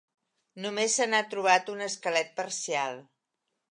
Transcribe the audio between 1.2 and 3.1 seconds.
trobat un esquelet parcial.